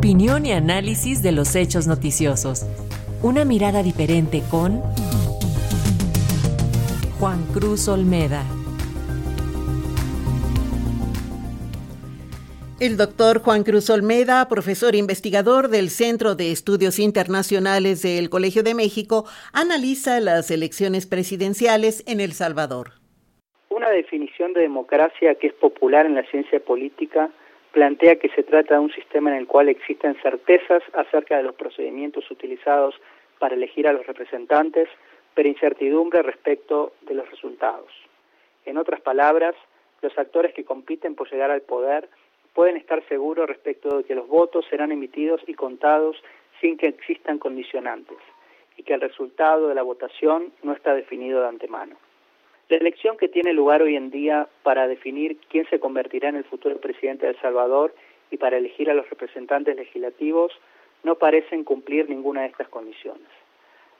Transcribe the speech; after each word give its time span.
Opinión 0.00 0.46
y 0.46 0.52
análisis 0.52 1.22
de 1.22 1.30
los 1.30 1.54
hechos 1.54 1.86
noticiosos. 1.86 2.64
Una 3.22 3.44
mirada 3.44 3.82
diferente 3.82 4.40
con 4.50 4.80
Juan 7.18 7.44
Cruz 7.52 7.86
Olmeda. 7.86 8.42
El 12.80 12.96
doctor 12.96 13.42
Juan 13.42 13.62
Cruz 13.62 13.90
Olmeda, 13.90 14.48
profesor 14.48 14.94
investigador 14.94 15.68
del 15.68 15.90
Centro 15.90 16.34
de 16.34 16.50
Estudios 16.50 16.98
Internacionales 16.98 18.00
del 18.00 18.30
Colegio 18.30 18.62
de 18.62 18.74
México, 18.74 19.26
analiza 19.52 20.18
las 20.20 20.50
elecciones 20.50 21.06
presidenciales 21.06 22.02
en 22.06 22.20
El 22.20 22.32
Salvador. 22.32 22.92
Una 23.68 23.90
definición 23.90 24.54
de 24.54 24.62
democracia 24.62 25.34
que 25.34 25.48
es 25.48 25.52
popular 25.52 26.06
en 26.06 26.14
la 26.14 26.24
ciencia 26.30 26.58
política 26.58 27.28
plantea 27.72 28.16
que 28.16 28.28
se 28.30 28.42
trata 28.42 28.74
de 28.74 28.80
un 28.80 28.92
sistema 28.92 29.30
en 29.30 29.36
el 29.36 29.46
cual 29.46 29.68
existen 29.68 30.16
certezas 30.22 30.82
acerca 30.92 31.36
de 31.36 31.44
los 31.44 31.54
procedimientos 31.54 32.30
utilizados 32.30 32.94
para 33.38 33.54
elegir 33.54 33.86
a 33.86 33.92
los 33.92 34.06
representantes, 34.06 34.88
pero 35.34 35.48
incertidumbre 35.48 36.22
respecto 36.22 36.92
de 37.02 37.14
los 37.14 37.30
resultados. 37.30 37.90
En 38.64 38.76
otras 38.76 39.00
palabras, 39.00 39.54
los 40.02 40.16
actores 40.18 40.52
que 40.54 40.64
compiten 40.64 41.14
por 41.14 41.30
llegar 41.30 41.50
al 41.50 41.62
poder 41.62 42.08
pueden 42.54 42.76
estar 42.76 43.06
seguros 43.08 43.48
respecto 43.48 43.98
de 43.98 44.04
que 44.04 44.14
los 44.14 44.28
votos 44.28 44.66
serán 44.68 44.92
emitidos 44.92 45.40
y 45.46 45.54
contados 45.54 46.16
sin 46.60 46.76
que 46.76 46.88
existan 46.88 47.38
condicionantes 47.38 48.18
y 48.76 48.82
que 48.82 48.94
el 48.94 49.00
resultado 49.00 49.68
de 49.68 49.74
la 49.74 49.82
votación 49.82 50.52
no 50.62 50.72
está 50.72 50.94
definido 50.94 51.40
de 51.42 51.48
antemano. 51.48 51.96
La 52.70 52.76
elección 52.76 53.16
que 53.16 53.26
tiene 53.26 53.52
lugar 53.52 53.82
hoy 53.82 53.96
en 53.96 54.12
día 54.12 54.46
para 54.62 54.86
definir 54.86 55.38
quién 55.48 55.68
se 55.70 55.80
convertirá 55.80 56.28
en 56.28 56.36
el 56.36 56.44
futuro 56.44 56.76
presidente 56.76 57.26
de 57.26 57.32
El 57.32 57.40
Salvador 57.40 57.92
y 58.30 58.36
para 58.36 58.58
elegir 58.58 58.88
a 58.88 58.94
los 58.94 59.10
representantes 59.10 59.74
legislativos 59.74 60.52
no 61.02 61.16
parecen 61.16 61.64
cumplir 61.64 62.08
ninguna 62.08 62.42
de 62.42 62.46
estas 62.46 62.68
condiciones. 62.68 63.26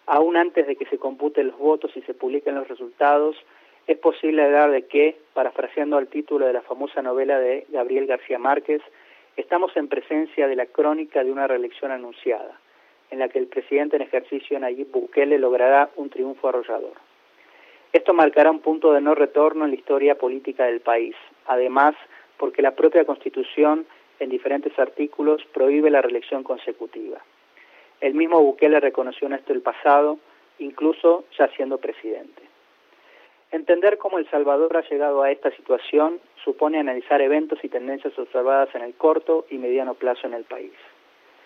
Aún 0.07 0.37
antes 0.37 0.69
de 0.69 0.77
que 0.77 0.87
se 0.87 0.99
computen 0.99 1.49
los 1.49 1.59
votos 1.59 1.91
y 1.97 2.03
se 2.03 2.15
publiquen 2.15 2.55
los 2.55 2.69
resultados, 2.69 3.35
es 3.89 3.99
posible 3.99 4.45
hablar 4.45 4.71
de 4.71 4.87
que, 4.87 5.17
parafraseando 5.35 5.97
al 5.97 6.07
título 6.07 6.47
de 6.47 6.53
la 6.53 6.63
famosa 6.63 7.03
novela 7.03 7.41
de 7.41 7.67
Gabriel 7.71 8.07
García 8.07 8.39
Márquez, 8.39 8.83
estamos 9.37 9.77
en 9.77 9.89
presencia 9.89 10.47
de 10.47 10.55
la 10.55 10.67
crónica 10.67 11.25
de 11.25 11.33
una 11.33 11.49
reelección 11.49 11.91
anunciada, 11.91 12.61
en 13.11 13.19
la 13.19 13.29
que 13.31 13.41
el 13.41 13.49
presidente 13.49 13.97
en 13.97 14.03
ejercicio 14.03 14.61
Nayib 14.61 14.93
Bukele 14.93 15.41
logrará 15.41 15.91
un 15.97 16.09
triunfo 16.09 16.51
arrollador. 16.51 17.10
Esto 17.93 18.15
marcará 18.15 18.51
un 18.51 18.61
punto 18.61 18.93
de 18.93 19.01
no 19.01 19.15
retorno 19.15 19.65
en 19.65 19.73
la 19.73 19.77
historia 19.77 20.15
política 20.17 20.65
del 20.67 20.81
país, 20.81 21.17
además 21.47 21.95
porque 22.37 22.63
la 22.63 22.77
propia 22.77 23.05
Constitución 23.05 23.85
en 24.21 24.31
diferentes 24.31 24.79
artículos 24.79 25.43
prohíbe 25.53 25.91
la 25.91 26.01
reelección 26.01 26.45
consecutiva. 26.45 27.19
El 28.01 28.15
mismo 28.15 28.41
Bukele 28.41 28.81
reconoció 28.81 29.27
en 29.27 29.35
esto 29.35 29.53
el 29.53 29.61
pasado, 29.61 30.19
incluso 30.59 31.25
ya 31.37 31.49
siendo 31.49 31.79
presidente. 31.79 32.43
Entender 33.51 33.99
cómo 33.99 34.19
El 34.19 34.31
Salvador 34.31 34.77
ha 34.77 34.89
llegado 34.89 35.23
a 35.23 35.33
esta 35.33 35.51
situación 35.51 36.21
supone 36.45 36.79
analizar 36.79 37.21
eventos 37.21 37.59
y 37.65 37.69
tendencias 37.69 38.17
observadas 38.17 38.73
en 38.75 38.83
el 38.83 38.95
corto 38.95 39.47
y 39.51 39.59
mediano 39.59 39.95
plazo 39.95 40.29
en 40.29 40.35
el 40.35 40.45
país. 40.45 40.73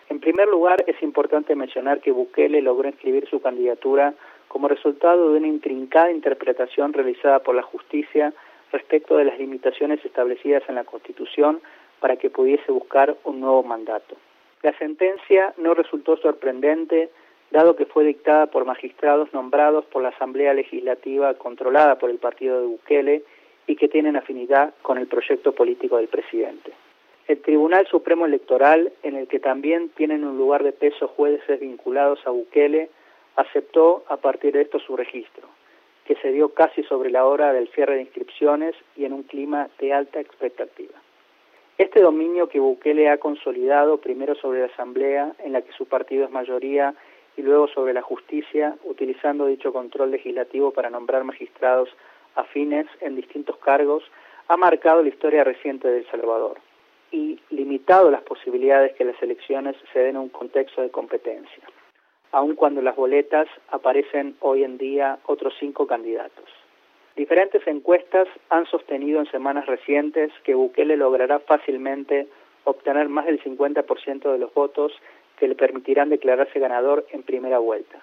En 0.09 0.19
primer 0.19 0.47
lugar, 0.47 0.83
es 0.85 1.01
importante 1.01 1.55
mencionar 1.55 2.01
que 2.01 2.11
Bukele 2.11 2.61
logró 2.61 2.87
inscribir 2.87 3.27
su 3.27 3.41
candidatura 3.41 4.13
como 4.55 4.69
resultado 4.69 5.33
de 5.33 5.39
una 5.39 5.49
intrincada 5.49 6.09
interpretación 6.09 6.93
realizada 6.93 7.39
por 7.39 7.55
la 7.55 7.61
justicia 7.61 8.31
respecto 8.71 9.17
de 9.17 9.25
las 9.25 9.37
limitaciones 9.37 9.99
establecidas 10.05 10.63
en 10.69 10.75
la 10.75 10.85
Constitución 10.85 11.59
para 11.99 12.15
que 12.15 12.29
pudiese 12.29 12.71
buscar 12.71 13.17
un 13.25 13.41
nuevo 13.41 13.63
mandato. 13.63 14.15
La 14.61 14.71
sentencia 14.77 15.53
no 15.57 15.73
resultó 15.73 16.15
sorprendente 16.15 17.09
dado 17.51 17.75
que 17.75 17.85
fue 17.85 18.05
dictada 18.05 18.45
por 18.45 18.63
magistrados 18.63 19.33
nombrados 19.33 19.83
por 19.87 20.01
la 20.01 20.09
Asamblea 20.09 20.53
Legislativa 20.53 21.33
controlada 21.33 21.99
por 21.99 22.09
el 22.09 22.19
partido 22.19 22.61
de 22.61 22.67
Bukele 22.67 23.23
y 23.67 23.75
que 23.75 23.89
tienen 23.89 24.15
afinidad 24.15 24.73
con 24.81 24.97
el 24.97 25.07
proyecto 25.07 25.51
político 25.51 25.97
del 25.97 26.07
presidente. 26.07 26.71
El 27.27 27.41
Tribunal 27.41 27.87
Supremo 27.87 28.25
Electoral, 28.25 28.93
en 29.03 29.17
el 29.17 29.27
que 29.27 29.41
también 29.41 29.89
tienen 29.97 30.23
un 30.23 30.37
lugar 30.37 30.63
de 30.63 30.71
peso 30.71 31.09
jueces 31.09 31.59
vinculados 31.59 32.25
a 32.25 32.29
Bukele, 32.29 32.89
aceptó 33.35 34.03
a 34.07 34.17
partir 34.17 34.53
de 34.53 34.61
esto 34.61 34.79
su 34.79 34.95
registro, 34.95 35.47
que 36.05 36.15
se 36.15 36.31
dio 36.31 36.49
casi 36.49 36.83
sobre 36.83 37.09
la 37.09 37.25
hora 37.25 37.53
del 37.53 37.67
cierre 37.69 37.95
de 37.95 38.01
inscripciones 38.01 38.75
y 38.95 39.05
en 39.05 39.13
un 39.13 39.23
clima 39.23 39.69
de 39.79 39.93
alta 39.93 40.19
expectativa. 40.19 40.93
Este 41.77 41.99
dominio 41.99 42.47
que 42.47 42.59
Bukele 42.59 43.09
ha 43.09 43.17
consolidado 43.17 43.97
primero 43.97 44.35
sobre 44.35 44.61
la 44.61 44.67
Asamblea, 44.67 45.33
en 45.39 45.51
la 45.51 45.61
que 45.61 45.73
su 45.73 45.85
partido 45.87 46.23
es 46.23 46.31
mayoría, 46.31 46.93
y 47.37 47.41
luego 47.41 47.67
sobre 47.67 47.93
la 47.93 48.01
justicia, 48.01 48.77
utilizando 48.85 49.45
dicho 49.45 49.73
control 49.73 50.11
legislativo 50.11 50.71
para 50.71 50.89
nombrar 50.89 51.25
magistrados 51.25 51.89
afines 52.35 52.87
en 53.01 53.15
distintos 53.15 53.57
cargos, 53.57 54.03
ha 54.47 54.57
marcado 54.57 55.01
la 55.01 55.09
historia 55.09 55.43
reciente 55.43 55.87
de 55.87 55.99
El 55.99 56.11
Salvador 56.11 56.59
y 57.11 57.39
limitado 57.49 58.09
las 58.11 58.21
posibilidades 58.21 58.95
que 58.95 59.05
las 59.05 59.21
elecciones 59.21 59.75
se 59.91 59.99
den 59.99 60.15
en 60.15 60.21
un 60.21 60.29
contexto 60.29 60.81
de 60.81 60.91
competencia, 60.91 61.63
aun 62.31 62.55
cuando 62.55 62.81
en 62.81 62.85
las 62.85 62.95
boletas 62.95 63.47
aparecen 63.69 64.35
hoy 64.39 64.63
en 64.63 64.77
día 64.77 65.19
otros 65.25 65.53
cinco 65.59 65.87
candidatos. 65.87 66.45
Diferentes 67.15 67.65
encuestas 67.65 68.27
han 68.49 68.65
sostenido 68.65 69.21
en 69.21 69.31
semanas 69.31 69.65
recientes 69.67 70.31
que 70.43 70.53
Bukele 70.53 70.97
logrará 70.97 71.39
fácilmente 71.39 72.27
obtener 72.65 73.07
más 73.07 73.25
del 73.25 73.41
50% 73.41 74.31
de 74.31 74.37
los 74.37 74.53
votos 74.53 74.91
que 75.37 75.47
le 75.47 75.55
permitirán 75.55 76.09
declararse 76.09 76.59
ganador 76.59 77.05
en 77.11 77.23
primera 77.23 77.59
vuelta, 77.59 77.99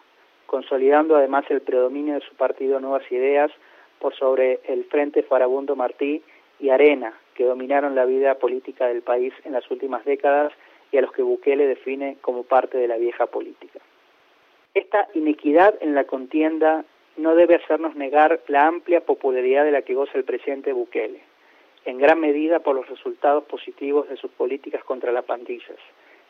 consolidando 0.46 1.16
además 1.16 1.44
el 1.50 1.60
predominio 1.60 2.14
de 2.14 2.20
su 2.20 2.34
partido 2.36 2.80
Nuevas 2.80 3.10
Ideas 3.10 3.50
por 3.98 4.14
sobre 4.14 4.60
el 4.64 4.84
Frente 4.84 5.22
Farabundo 5.22 5.76
Martí 5.76 6.22
y 6.58 6.70
Arena, 6.70 7.12
que 7.34 7.44
dominaron 7.44 7.94
la 7.94 8.04
vida 8.04 8.36
política 8.36 8.86
del 8.86 9.02
país 9.02 9.34
en 9.44 9.52
las 9.52 9.70
últimas 9.70 10.04
décadas 10.04 10.52
y 10.90 10.96
a 10.96 11.02
los 11.02 11.12
que 11.12 11.22
Bukele 11.22 11.66
define 11.66 12.16
como 12.20 12.44
parte 12.44 12.78
de 12.78 12.88
la 12.88 12.96
vieja 12.96 13.26
política. 13.26 13.80
Esta 14.74 15.06
inequidad 15.12 15.74
en 15.82 15.94
la 15.94 16.04
contienda 16.04 16.84
no 17.18 17.34
debe 17.34 17.56
hacernos 17.56 17.94
negar 17.94 18.40
la 18.48 18.66
amplia 18.66 19.02
popularidad 19.02 19.64
de 19.64 19.70
la 19.70 19.82
que 19.82 19.94
goza 19.94 20.16
el 20.16 20.24
presidente 20.24 20.72
Bukele, 20.72 21.20
en 21.84 21.98
gran 21.98 22.20
medida 22.20 22.60
por 22.60 22.74
los 22.74 22.88
resultados 22.88 23.44
positivos 23.44 24.08
de 24.08 24.16
sus 24.16 24.30
políticas 24.30 24.82
contra 24.84 25.12
las 25.12 25.24
pandillas, 25.24 25.76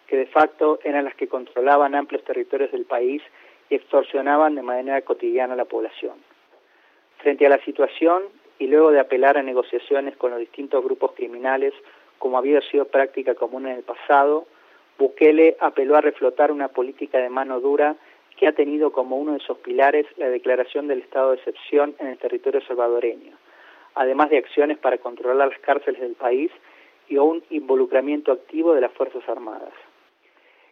que 0.08 0.16
de 0.16 0.26
facto 0.26 0.80
eran 0.82 1.04
las 1.04 1.14
que 1.14 1.28
controlaban 1.28 1.94
amplios 1.94 2.24
territorios 2.24 2.72
del 2.72 2.84
país 2.84 3.22
y 3.70 3.76
extorsionaban 3.76 4.56
de 4.56 4.62
manera 4.62 5.00
cotidiana 5.02 5.54
a 5.54 5.56
la 5.56 5.64
población. 5.64 6.16
Frente 7.18 7.46
a 7.46 7.50
la 7.50 7.62
situación, 7.64 8.24
y 8.58 8.66
luego 8.66 8.90
de 8.90 8.98
apelar 8.98 9.38
a 9.38 9.42
negociaciones 9.42 10.16
con 10.16 10.32
los 10.32 10.40
distintos 10.40 10.82
grupos 10.82 11.12
criminales, 11.12 11.74
como 12.18 12.38
había 12.38 12.60
sido 12.62 12.86
práctica 12.86 13.36
común 13.36 13.66
en 13.66 13.76
el 13.76 13.82
pasado, 13.84 14.46
Bukele 14.98 15.56
apeló 15.60 15.96
a 15.96 16.00
reflotar 16.00 16.50
una 16.50 16.68
política 16.68 17.18
de 17.18 17.28
mano 17.28 17.60
dura 17.60 17.96
ha 18.46 18.52
tenido 18.52 18.92
como 18.92 19.16
uno 19.16 19.34
de 19.34 19.40
sus 19.40 19.58
pilares 19.58 20.06
la 20.16 20.28
declaración 20.28 20.88
del 20.88 21.00
estado 21.00 21.30
de 21.30 21.36
excepción 21.36 21.94
en 21.98 22.08
el 22.08 22.18
territorio 22.18 22.60
salvadoreño, 22.62 23.36
además 23.94 24.30
de 24.30 24.38
acciones 24.38 24.78
para 24.78 24.98
controlar 24.98 25.48
las 25.48 25.58
cárceles 25.60 26.00
del 26.00 26.14
país 26.14 26.50
y 27.08 27.18
un 27.18 27.42
involucramiento 27.50 28.32
activo 28.32 28.74
de 28.74 28.80
las 28.80 28.92
Fuerzas 28.92 29.22
Armadas. 29.28 29.72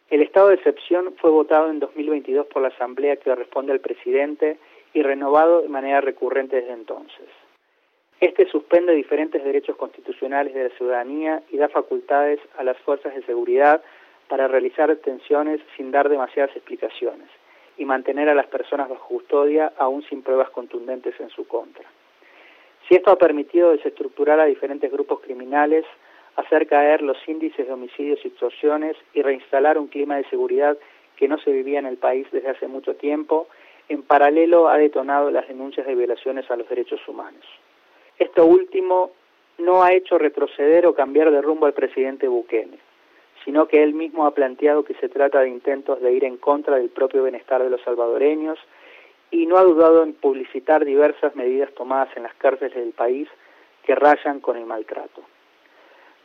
El 0.09 0.23
estado 0.23 0.49
de 0.49 0.57
excepción 0.57 1.15
fue 1.19 1.31
votado 1.31 1.71
en 1.71 1.79
2022 1.79 2.47
por 2.47 2.63
la 2.63 2.69
Asamblea 2.69 3.17
que 3.17 3.35
responde 3.35 3.73
al 3.73 3.81
presidente 3.81 4.59
y 4.93 5.03
renovado 5.03 5.63
de 5.63 5.69
manera 5.69 6.01
recurrente 6.01 6.57
desde 6.57 6.73
entonces. 6.73 7.29
Este 8.21 8.47
suspende 8.47 8.93
diferentes 8.95 9.45
derechos 9.45 9.77
constitucionales 9.77 10.53
de 10.53 10.65
la 10.65 10.77
ciudadanía 10.77 11.43
y 11.51 11.57
da 11.57 11.69
facultades 11.69 12.41
a 12.59 12.65
las 12.65 12.77
fuerzas 12.79 13.15
de 13.15 13.23
seguridad 13.23 13.83
para 14.29 14.49
realizar 14.49 14.89
detenciones 14.89 15.61
sin 15.77 15.91
dar 15.91 16.09
demasiadas 16.09 16.55
explicaciones 16.57 17.29
y 17.81 17.87
mantener 17.87 18.29
a 18.29 18.35
las 18.35 18.47
personas 18.47 18.91
bajo 18.91 19.09
custodia 19.09 19.73
aún 19.79 20.03
sin 20.03 20.23
pruebas 20.23 20.51
contundentes 20.51 21.19
en 21.19 21.31
su 21.31 21.49
contra. 21.49 21.85
Si 22.87 22.95
esto 22.95 23.11
ha 23.11 23.17
permitido 23.17 23.71
desestructurar 23.71 24.39
a 24.39 24.45
diferentes 24.45 24.93
grupos 24.93 25.21
criminales, 25.21 25.87
hacer 26.37 26.67
caer 26.67 27.01
los 27.01 27.17
índices 27.27 27.67
de 27.67 27.73
homicidios 27.73 28.21
y 28.23 28.29
extorsiones 28.29 28.99
y 29.15 29.23
reinstalar 29.23 29.79
un 29.79 29.87
clima 29.87 30.17
de 30.17 30.29
seguridad 30.29 30.77
que 31.17 31.27
no 31.27 31.39
se 31.39 31.53
vivía 31.53 31.79
en 31.79 31.87
el 31.87 31.97
país 31.97 32.27
desde 32.31 32.51
hace 32.51 32.69
mucho 32.69 32.97
tiempo, 32.97 33.49
en 33.89 34.03
paralelo 34.03 34.69
ha 34.69 34.77
detonado 34.77 35.31
las 35.31 35.49
denuncias 35.49 35.87
de 35.87 35.95
violaciones 35.95 36.51
a 36.51 36.57
los 36.57 36.69
derechos 36.69 37.01
humanos. 37.09 37.47
Esto 38.19 38.45
último 38.45 39.13
no 39.57 39.83
ha 39.83 39.95
hecho 39.95 40.19
retroceder 40.19 40.87
o 40.87 40.95
cambiar 40.95 41.31
de 41.31 41.41
rumbo 41.41 41.65
al 41.65 41.73
presidente 41.73 42.29
Bukele, 42.29 42.79
sino 43.45 43.67
que 43.69 43.83
él 43.83 43.95
mismo 43.95 44.27
ha 44.27 44.35
planteado 44.35 44.85
que 44.85 44.95
se 44.95 45.09
trata 45.09 45.41
de 45.41 45.49
intentos 45.49 46.01
de 46.01 46.13
ir 46.13 46.25
en 46.25 46.37
contra 46.37 46.77
del 46.77 46.91
propio 46.91 47.23
bienestar 47.23 47.63
de 47.63 47.71
los 47.71 47.81
salvadoreños 47.83 48.59
y 49.31 49.47
no 49.47 49.57
ha 49.57 49.63
dudado 49.63 50.03
en 50.03 50.13
publicitar 50.13 50.85
diversas 50.85 51.35
medidas 51.37 51.73
tomadas 51.75 52.09
en 52.17 52.25
las 52.25 52.35
cárceles 52.35 52.75
del 52.75 52.93
país 52.93 53.29
que 53.85 53.95
rayan 53.95 54.41
con 54.41 54.57
el 54.57 54.67
maltrato. 54.67 55.23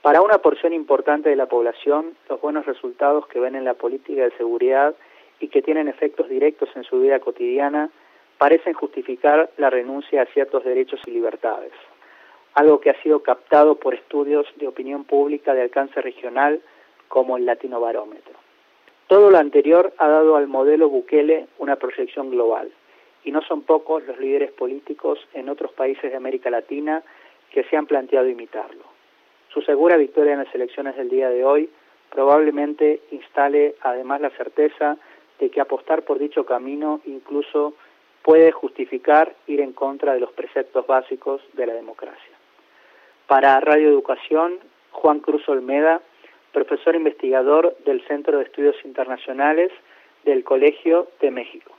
Para 0.01 0.21
una 0.21 0.38
porción 0.38 0.73
importante 0.73 1.29
de 1.29 1.35
la 1.35 1.47
población, 1.47 2.15
los 2.29 2.39
buenos 2.41 2.65
resultados 2.65 3.27
que 3.27 3.39
ven 3.39 3.56
en 3.56 3.65
la 3.65 3.73
política 3.73 4.23
de 4.23 4.38
seguridad 4.38 4.94
y 5.39 5.47
que 5.47 5.62
tienen 5.62 5.88
efectos 5.88 6.29
directos 6.29 6.69
en 6.75 6.83
su 6.83 7.00
vida 7.00 7.19
cotidiana 7.19 7.89
parecen 8.38 8.73
justificar 8.73 9.50
la 9.57 9.69
renuncia 9.69 10.21
a 10.21 10.25
ciertos 10.27 10.63
derechos 10.63 11.00
y 11.06 11.12
libertades, 11.12 11.71
algo 12.53 12.79
que 12.79 12.89
ha 12.89 13.01
sido 13.01 13.23
captado 13.23 13.75
por 13.75 13.94
estudios 13.94 14.45
de 14.57 14.67
opinión 14.67 15.06
pública 15.06 15.53
de 15.53 15.63
alcance 15.63 16.01
regional 16.01 16.62
como 17.07 17.37
el 17.37 17.45
Latino 17.45 17.79
Barómetro. 17.79 18.33
Todo 19.07 19.29
lo 19.29 19.37
anterior 19.37 19.93
ha 19.97 20.07
dado 20.07 20.35
al 20.35 20.47
modelo 20.47 20.89
Bukele 20.89 21.47
una 21.59 21.75
proyección 21.75 22.31
global, 22.31 22.71
y 23.23 23.31
no 23.31 23.41
son 23.41 23.63
pocos 23.63 24.03
los 24.05 24.19
líderes 24.19 24.51
políticos 24.51 25.19
en 25.33 25.49
otros 25.49 25.71
países 25.73 26.11
de 26.11 26.17
América 26.17 26.49
Latina 26.49 27.03
que 27.51 27.63
se 27.65 27.75
han 27.75 27.87
planteado 27.87 28.27
imitarlo. 28.27 28.83
Su 29.49 29.61
segura 29.61 29.97
victoria 29.97 30.33
en 30.33 30.43
las 30.43 30.53
elecciones 30.53 30.95
del 30.95 31.09
día 31.09 31.29
de 31.29 31.43
hoy 31.43 31.69
probablemente 32.09 33.01
instale 33.11 33.75
además 33.81 34.21
la 34.21 34.29
certeza 34.31 34.97
de 35.39 35.49
que 35.49 35.61
apostar 35.61 36.03
por 36.03 36.19
dicho 36.19 36.45
camino 36.45 37.01
incluso 37.05 37.73
puede 38.21 38.51
justificar 38.51 39.35
ir 39.47 39.61
en 39.61 39.73
contra 39.73 40.13
de 40.13 40.19
los 40.19 40.31
preceptos 40.31 40.87
básicos 40.87 41.41
de 41.53 41.67
la 41.67 41.73
democracia. 41.73 42.35
Para 43.27 43.59
Radio 43.59 43.89
Educación, 43.89 44.59
Juan 44.91 45.19
Cruz 45.19 45.47
Olmeda, 45.49 46.01
profesor 46.55 46.95
investigador 46.95 47.75
del 47.85 48.01
Centro 48.07 48.37
de 48.37 48.45
Estudios 48.45 48.77
Internacionales 48.85 49.71
del 50.23 50.45
Colegio 50.45 51.09
de 51.19 51.29
México. 51.29 51.75